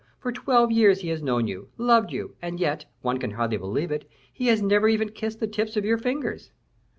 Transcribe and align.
for 0.17 0.31
twelve 0.31 0.71
years 0.71 1.01
he 1.01 1.09
has 1.09 1.21
known 1.21 1.45
you, 1.47 1.67
loved 1.77 2.11
you, 2.11 2.35
and 2.41 2.59
yet 2.59 2.85
one 3.03 3.19
can 3.19 3.29
hardly 3.29 3.55
believe 3.57 3.91
it 3.91 4.09
he 4.33 4.47
has 4.47 4.59
never 4.59 4.87
even 4.89 5.09
kissed 5.11 5.39
the 5.39 5.45
tips 5.45 5.77
of 5.77 5.85
your 5.85 5.99
fingers." 5.99 6.49